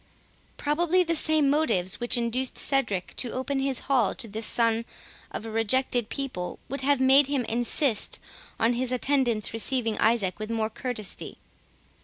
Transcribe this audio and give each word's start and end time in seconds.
Probably 0.57 1.03
the 1.03 1.13
same 1.13 1.47
motives 1.51 1.99
which 1.99 2.17
induced 2.17 2.57
Cedric 2.57 3.15
to 3.17 3.33
open 3.33 3.59
his 3.59 3.81
hall 3.81 4.15
to 4.15 4.27
this 4.27 4.47
son 4.47 4.83
of 5.29 5.45
a 5.45 5.51
rejected 5.51 6.09
people, 6.09 6.57
would 6.69 6.81
have 6.81 6.99
made 6.99 7.27
him 7.27 7.45
insist 7.45 8.17
on 8.59 8.73
his 8.73 8.91
attendants 8.91 9.53
receiving 9.53 9.99
Isaac 9.99 10.39
with 10.39 10.49
more 10.49 10.71
courtesy. 10.71 11.37